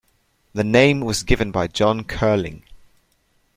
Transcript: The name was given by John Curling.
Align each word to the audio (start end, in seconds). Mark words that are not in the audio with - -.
The 0.53 0.63
name 0.63 1.01
was 1.01 1.21
given 1.21 1.51
by 1.51 1.67
John 1.67 2.05
Curling. 2.05 2.63